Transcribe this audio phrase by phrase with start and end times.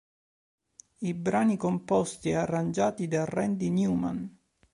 [1.25, 4.35] Brani composti ed arrangiati da Randy Newman.